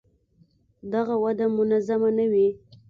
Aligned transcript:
دغه 0.93 1.15
وده 1.23 1.45
منظمه 1.57 2.09
نه 2.17 2.25
وي. 2.31 2.47